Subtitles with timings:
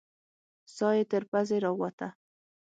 [0.75, 2.07] ساه يې تر پزې راووته.